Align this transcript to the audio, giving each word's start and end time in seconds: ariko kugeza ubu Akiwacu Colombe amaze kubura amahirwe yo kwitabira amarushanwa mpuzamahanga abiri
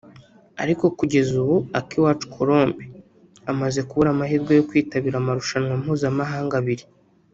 ariko 0.63 0.83
kugeza 0.97 1.31
ubu 1.43 1.55
Akiwacu 1.79 2.25
Colombe 2.35 2.83
amaze 3.51 3.79
kubura 3.87 4.09
amahirwe 4.15 4.51
yo 4.57 4.65
kwitabira 4.69 5.15
amarushanwa 5.17 5.73
mpuzamahanga 5.81 6.55
abiri 6.61 6.85